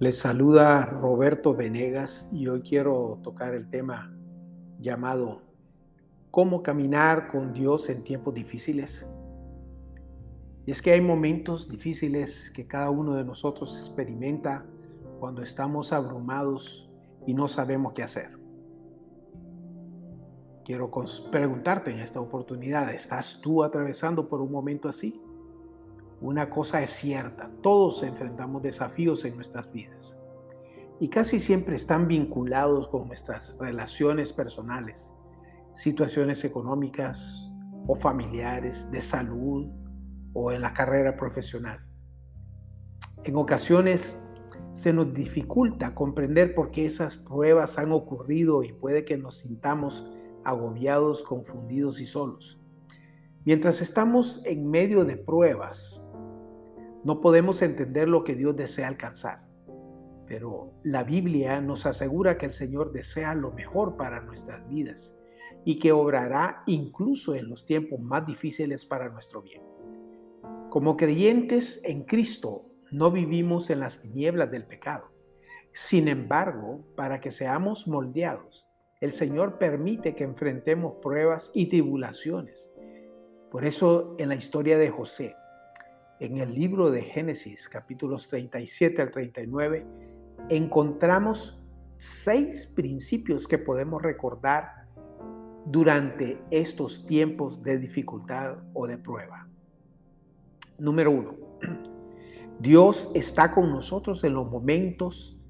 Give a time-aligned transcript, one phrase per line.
[0.00, 4.10] Les saluda Roberto Venegas y hoy quiero tocar el tema
[4.78, 5.42] llamado
[6.30, 9.06] ¿Cómo caminar con Dios en tiempos difíciles?
[10.64, 14.64] Y es que hay momentos difíciles que cada uno de nosotros experimenta
[15.18, 16.90] cuando estamos abrumados
[17.26, 18.38] y no sabemos qué hacer.
[20.64, 20.90] Quiero
[21.30, 25.20] preguntarte en esta oportunidad, ¿estás tú atravesando por un momento así?
[26.20, 30.22] Una cosa es cierta, todos enfrentamos desafíos en nuestras vidas
[31.00, 35.14] y casi siempre están vinculados con nuestras relaciones personales,
[35.72, 37.50] situaciones económicas
[37.86, 39.66] o familiares, de salud
[40.34, 41.80] o en la carrera profesional.
[43.24, 44.30] En ocasiones
[44.72, 50.06] se nos dificulta comprender por qué esas pruebas han ocurrido y puede que nos sintamos
[50.44, 52.60] agobiados, confundidos y solos.
[53.46, 56.09] Mientras estamos en medio de pruebas,
[57.04, 59.46] no podemos entender lo que Dios desea alcanzar,
[60.26, 65.18] pero la Biblia nos asegura que el Señor desea lo mejor para nuestras vidas
[65.64, 69.62] y que obrará incluso en los tiempos más difíciles para nuestro bien.
[70.70, 75.10] Como creyentes en Cristo, no vivimos en las tinieblas del pecado.
[75.72, 78.68] Sin embargo, para que seamos moldeados,
[79.00, 82.78] el Señor permite que enfrentemos pruebas y tribulaciones.
[83.50, 85.34] Por eso en la historia de José,
[86.20, 89.86] en el libro de Génesis, capítulos 37 al 39,
[90.50, 91.62] encontramos
[91.96, 94.86] seis principios que podemos recordar
[95.64, 99.48] durante estos tiempos de dificultad o de prueba.
[100.78, 101.36] Número uno,
[102.60, 105.42] Dios está con nosotros en los momentos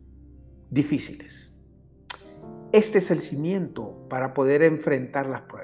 [0.70, 1.58] difíciles.
[2.70, 5.59] Este es el cimiento para poder enfrentar las pruebas.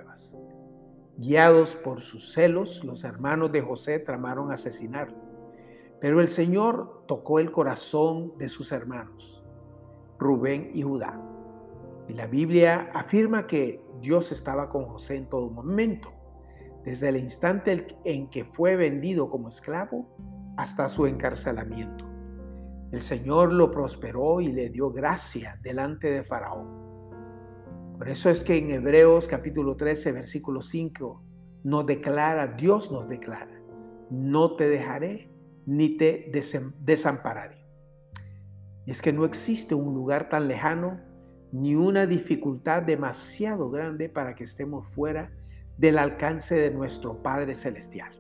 [1.18, 5.16] Guiados por sus celos, los hermanos de José tramaron asesinarlo.
[5.98, 9.42] Pero el Señor tocó el corazón de sus hermanos,
[10.18, 11.18] Rubén y Judá.
[12.06, 16.12] Y la Biblia afirma que Dios estaba con José en todo momento,
[16.84, 20.06] desde el instante en que fue vendido como esclavo
[20.58, 22.04] hasta su encarcelamiento.
[22.92, 26.85] El Señor lo prosperó y le dio gracia delante de Faraón.
[27.98, 31.22] Por eso es que en Hebreos capítulo 13, versículo 5,
[31.64, 33.62] nos declara, Dios nos declara,
[34.10, 35.30] no te dejaré
[35.64, 36.30] ni te
[36.80, 37.66] desampararé.
[38.84, 41.00] Y es que no existe un lugar tan lejano
[41.52, 45.32] ni una dificultad demasiado grande para que estemos fuera
[45.78, 48.12] del alcance de nuestro Padre Celestial.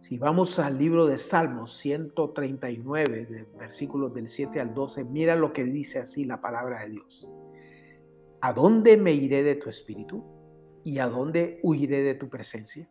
[0.00, 5.54] Si vamos al libro de Salmos 139, de versículos del 7 al 12, mira lo
[5.54, 7.30] que dice así la palabra de Dios.
[8.46, 10.22] ¿A dónde me iré de tu espíritu?
[10.84, 12.86] ¿Y a dónde huiré de tu presencia?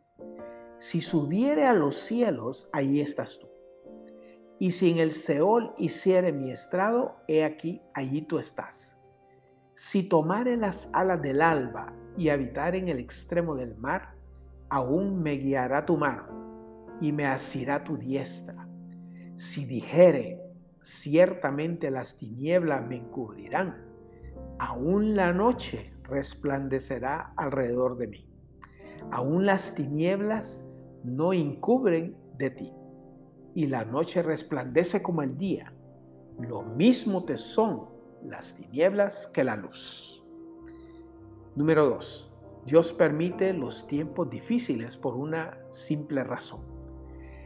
[0.80, 3.48] Si subiere a los cielos, ahí estás tú.
[4.58, 9.00] Y si en el Seol hiciere mi estrado, he aquí, allí tú estás.
[9.76, 14.16] Si tomare las alas del alba y habitar en el extremo del mar,
[14.72, 18.68] aún me guiará tu mano y me asirá tu diestra.
[19.36, 20.42] Si dijere,
[20.82, 23.93] ciertamente las tinieblas me encubrirán
[24.64, 28.30] aún la noche resplandecerá alrededor de mí.
[29.12, 30.66] Aún las tinieblas
[31.04, 32.74] no encubren de ti,
[33.54, 35.74] y la noche resplandece como el día.
[36.40, 37.90] Lo mismo te son
[38.24, 40.24] las tinieblas que la luz.
[41.56, 42.34] Número 2.
[42.66, 46.62] Dios permite los tiempos difíciles por una simple razón.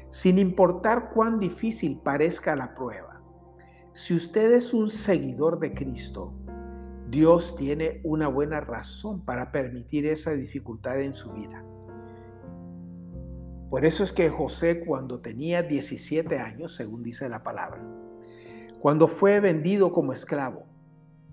[0.09, 3.23] Sin importar cuán difícil parezca la prueba,
[3.91, 6.35] si usted es un seguidor de Cristo,
[7.09, 11.63] Dios tiene una buena razón para permitir esa dificultad en su vida.
[13.69, 17.81] Por eso es que José cuando tenía 17 años, según dice la palabra,
[18.79, 20.65] cuando fue vendido como esclavo,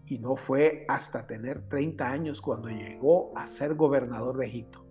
[0.06, 4.84] y no fue hasta tener 30 años cuando llegó a ser gobernador de Egipto.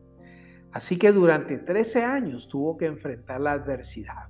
[0.71, 4.29] Así que durante 13 años tuvo que enfrentar la adversidad.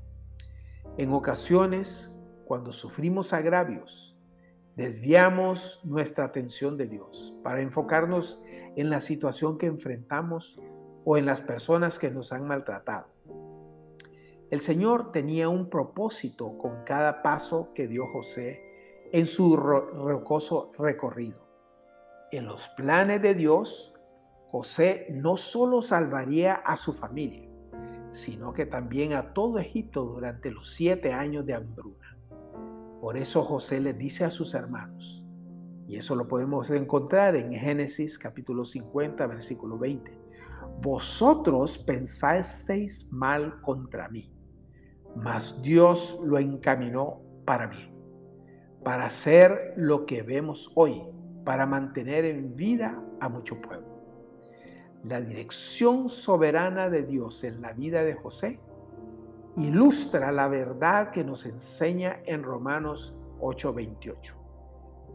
[0.97, 4.12] En ocasiones, cuando sufrimos agravios,
[4.75, 8.41] desviamos nuestra atención de Dios para enfocarnos
[8.75, 10.59] en la situación que enfrentamos
[11.05, 13.07] o en las personas que nos han maltratado.
[14.49, 18.61] El Señor tenía un propósito con cada paso que dio José
[19.11, 21.43] en su rocoso recorrido.
[22.31, 23.93] En los planes de Dios,
[24.47, 27.49] José no solo salvaría a su familia,
[28.11, 32.02] sino que también a todo Egipto durante los siete años de hambruna.
[33.03, 35.27] Por eso José le dice a sus hermanos,
[35.85, 40.17] y eso lo podemos encontrar en Génesis capítulo 50, versículo 20,
[40.81, 44.33] vosotros pensasteis mal contra mí,
[45.17, 47.93] mas Dios lo encaminó para bien,
[48.85, 51.03] para hacer lo que vemos hoy,
[51.43, 54.01] para mantener en vida a mucho pueblo.
[55.03, 58.61] La dirección soberana de Dios en la vida de José
[59.55, 64.35] ilustra la verdad que nos enseña en Romanos 8:28.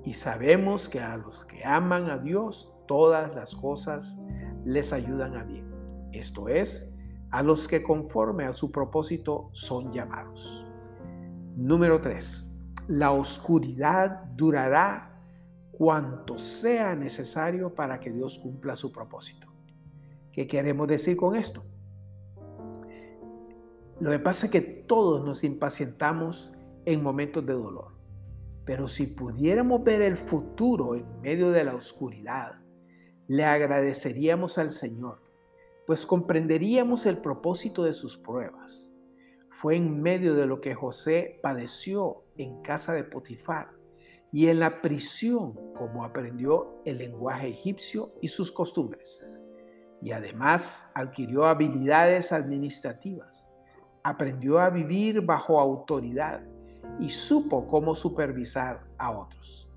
[0.05, 4.21] Y sabemos que a los que aman a Dios, todas las cosas
[4.65, 5.69] les ayudan a bien.
[6.13, 6.97] Esto es,
[7.31, 10.67] a los que conforme a su propósito son llamados.
[11.57, 12.45] Número 3.
[12.89, 15.21] La oscuridad durará
[15.73, 19.47] cuanto sea necesario para que Dios cumpla su propósito.
[20.33, 21.65] ¿Qué queremos decir con esto?
[24.01, 26.53] Lo que pasa es que todos nos impacientamos
[26.85, 27.99] en momentos de dolor.
[28.65, 32.61] Pero si pudiéramos ver el futuro en medio de la oscuridad,
[33.27, 35.23] le agradeceríamos al Señor,
[35.87, 38.95] pues comprenderíamos el propósito de sus pruebas.
[39.51, 43.71] Fue en medio de lo que José padeció en casa de Potifar
[44.31, 49.27] y en la prisión como aprendió el lenguaje egipcio y sus costumbres.
[50.01, 53.53] Y además adquirió habilidades administrativas,
[54.03, 56.43] aprendió a vivir bajo autoridad
[57.01, 59.71] y supo cómo supervisar a otros.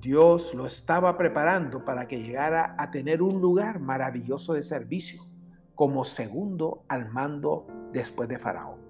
[0.00, 5.26] Dios lo estaba preparando para que llegara a tener un lugar maravilloso de servicio
[5.74, 8.80] como segundo al mando después de Faraón.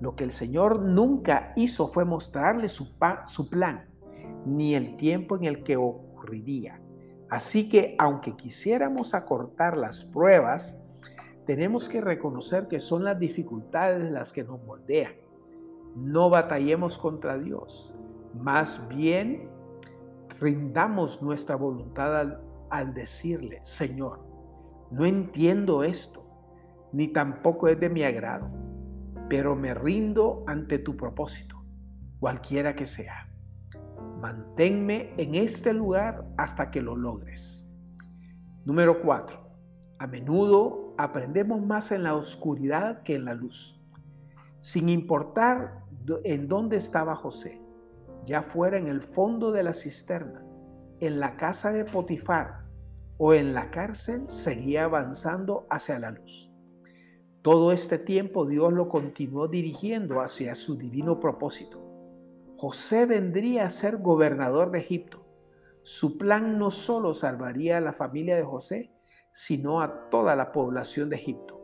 [0.00, 2.98] Lo que el Señor nunca hizo fue mostrarle su,
[3.48, 3.88] plan,
[4.44, 6.80] ni el tiempo en el que ocurriría.
[7.30, 10.83] Así que aunque quisiéramos acortar las pruebas,
[11.46, 15.12] tenemos que reconocer que son las dificultades las que nos moldean
[15.94, 17.94] no batallemos contra Dios,
[18.34, 19.48] más bien
[20.40, 24.26] rindamos nuestra voluntad al, decirle, Señor,
[24.90, 26.26] no entiendo esto,
[26.92, 28.50] ni tampoco es de mi agrado,
[29.28, 31.64] pero me rindo ante tu propósito,
[32.18, 33.30] cualquiera que sea.
[34.20, 37.72] Manténme en este lugar hasta que lo logres.
[38.64, 39.40] Número 4.
[39.98, 43.80] A menudo aprendemos más en la oscuridad que en la luz.
[44.58, 45.84] Sin importar
[46.24, 47.60] en dónde estaba José,
[48.26, 50.44] ya fuera en el fondo de la cisterna,
[51.00, 52.64] en la casa de Potifar
[53.18, 56.50] o en la cárcel, seguía avanzando hacia la luz.
[57.42, 61.84] Todo este tiempo Dios lo continuó dirigiendo hacia su divino propósito.
[62.56, 65.26] José vendría a ser gobernador de Egipto.
[65.82, 68.94] Su plan no solo salvaría a la familia de José,
[69.34, 71.60] sino a toda la población de Egipto.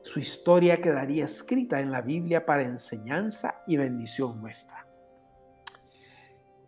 [0.00, 4.88] Su historia quedaría escrita en la Biblia para enseñanza y bendición nuestra.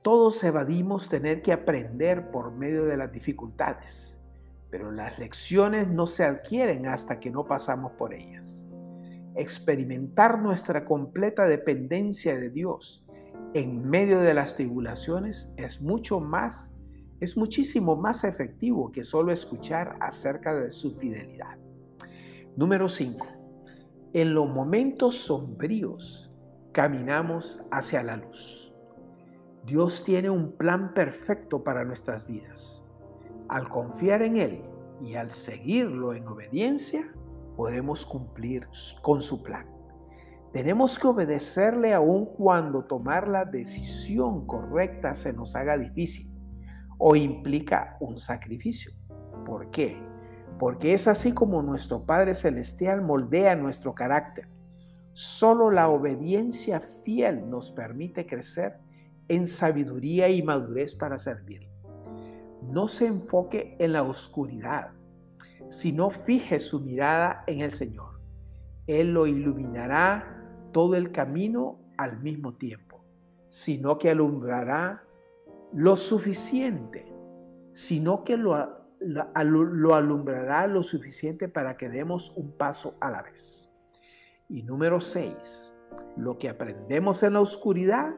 [0.03, 4.23] Todos evadimos tener que aprender por medio de las dificultades,
[4.71, 8.69] pero las lecciones no se adquieren hasta que no pasamos por ellas.
[9.35, 13.09] Experimentar nuestra completa dependencia de Dios
[13.55, 16.74] en medio de las tribulaciones es mucho más,
[17.25, 21.59] es muchísimo más efectivo que solo escuchar acerca de su fidelidad.
[22.55, 23.27] Número 5.
[24.13, 26.31] En los momentos sombríos
[26.73, 28.75] caminamos hacia la luz.
[29.65, 32.87] Dios tiene un plan perfecto para nuestras vidas.
[33.49, 34.63] Al confiar en Él
[35.01, 37.11] y al seguirlo en obediencia,
[37.57, 38.69] podemos cumplir
[39.01, 39.67] con su plan.
[40.53, 46.34] Tenemos que obedecerle aun cuando tomar la decisión correcta se nos haga difícil
[47.07, 48.93] o implica un sacrificio.
[49.45, 50.05] ¿Por qué?
[50.59, 54.49] porque es así como nuestro Padre Celestial moldea nuestro carácter.
[55.13, 58.79] Solo la obediencia fiel nos permite crecer
[59.29, 61.69] en sabiduría y madurez para servir.
[62.63, 64.93] No se enfoque en la oscuridad,
[65.69, 68.21] sino fije su mirada en el Señor.
[68.87, 70.43] Él lo iluminará
[70.73, 73.05] todo el camino al mismo tiempo,
[73.49, 75.04] sino que alumbrará
[75.75, 77.13] lo suficiente,
[77.73, 83.75] sino que lo lo alumbrará lo suficiente para que demos un paso a la vez.
[84.49, 85.75] Y número 6,
[86.17, 88.15] lo que aprendemos en la oscuridad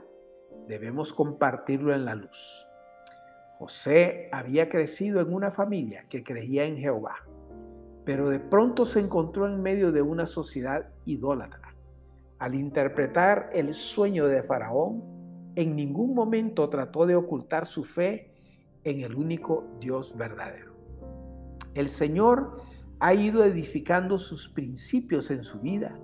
[0.69, 2.67] debemos compartirlo en la luz.
[3.59, 7.17] José había crecido en una familia que creía en Jehová,
[8.05, 11.75] pero de pronto se encontró en medio de una sociedad idólatra.
[12.39, 15.16] Al interpretar el sueño de Faraón,
[15.57, 18.31] en ningún momento trató de ocultar su fe
[18.85, 20.77] en el único Dios verdadero.
[21.75, 22.63] El Señor
[23.01, 25.99] ha ido edificando sus principios en su vida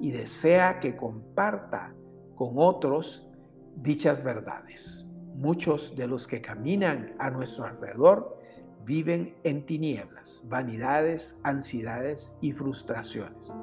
[0.00, 1.94] y desea que comparta
[2.34, 3.28] con otros
[3.76, 5.04] dichas verdades.
[5.34, 8.38] Muchos de los que caminan a nuestro alrededor
[8.84, 13.56] viven en tinieblas, vanidades, ansiedades y frustraciones.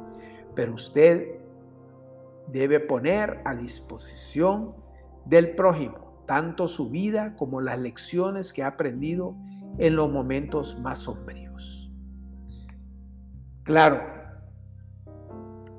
[0.55, 1.39] Pero usted
[2.51, 4.84] debe poner a disposición
[5.25, 9.35] del prójimo tanto su vida como las lecciones que ha aprendido
[9.77, 11.91] en los momentos más sombríos.
[13.63, 14.01] Claro,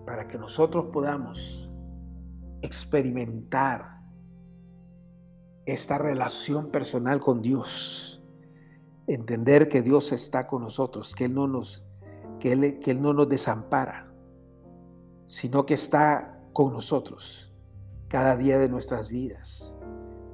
[0.05, 1.71] para que nosotros podamos
[2.63, 4.01] experimentar
[5.67, 8.25] esta relación personal con Dios,
[9.07, 11.85] entender que Dios está con nosotros, que Él no nos,
[12.39, 14.13] que Él, que Él no nos desampara,
[15.27, 17.56] sino que está con nosotros
[18.17, 19.77] cada día de nuestras vidas.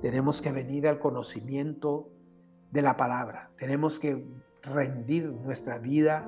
[0.03, 2.13] Tenemos que venir al conocimiento
[2.71, 3.51] de la palabra.
[3.59, 4.25] Tenemos que
[4.63, 6.25] rendir nuestra vida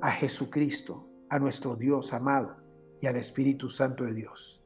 [0.00, 2.56] a Jesucristo, a nuestro Dios amado
[3.00, 4.64] y al Espíritu Santo de Dios.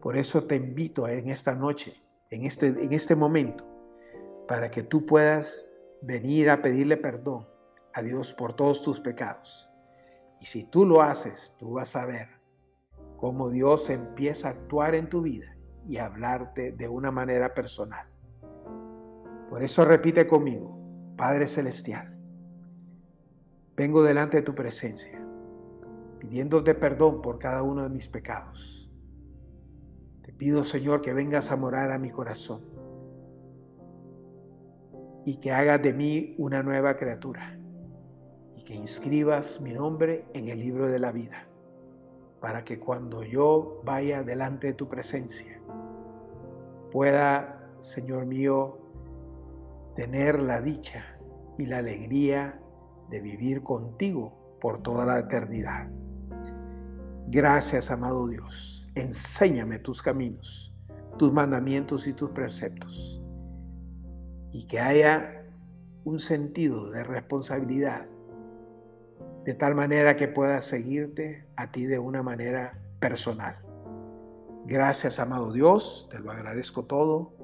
[0.00, 3.62] Por eso te invito en esta noche, en este, en este momento,
[4.48, 5.66] para que tú puedas
[6.00, 7.46] venir a pedirle perdón
[7.92, 9.68] a Dios por todos tus pecados.
[10.40, 12.41] Y si tú lo haces, tú vas a ver
[13.22, 18.08] cómo Dios empieza a actuar en tu vida y a hablarte de una manera personal.
[19.48, 20.76] Por eso repite conmigo,
[21.16, 22.18] Padre Celestial,
[23.76, 25.24] vengo delante de tu presencia,
[26.18, 28.92] pidiéndote perdón por cada uno de mis pecados.
[30.22, 32.64] Te pido, Señor, que vengas a morar a mi corazón
[35.24, 37.56] y que hagas de mí una nueva criatura
[38.56, 41.51] y que inscribas mi nombre en el libro de la vida
[42.42, 45.62] para que cuando yo vaya delante de tu presencia,
[46.90, 48.80] pueda, Señor mío,
[49.94, 51.04] tener la dicha
[51.56, 52.60] y la alegría
[53.10, 55.88] de vivir contigo por toda la eternidad.
[57.28, 58.90] Gracias, amado Dios.
[58.96, 60.74] Enséñame tus caminos,
[61.18, 63.22] tus mandamientos y tus preceptos.
[64.50, 65.46] Y que haya
[66.04, 68.08] un sentido de responsabilidad
[69.44, 73.56] de tal manera que pueda seguirte a ti de una manera personal.
[74.64, 77.34] Gracias, amado Dios, te lo agradezco todo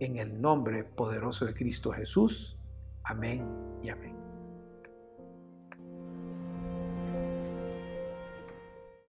[0.00, 2.58] en el nombre poderoso de Cristo Jesús.
[3.04, 3.46] Amén
[3.82, 4.17] y amén.